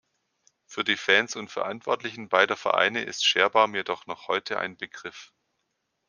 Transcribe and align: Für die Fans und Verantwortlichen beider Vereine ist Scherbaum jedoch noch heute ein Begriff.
Für 0.65 0.83
die 0.83 0.97
Fans 0.97 1.35
und 1.35 1.51
Verantwortlichen 1.51 2.27
beider 2.27 2.57
Vereine 2.57 3.03
ist 3.03 3.23
Scherbaum 3.23 3.75
jedoch 3.75 4.07
noch 4.07 4.27
heute 4.27 4.57
ein 4.57 4.75
Begriff. 4.75 5.31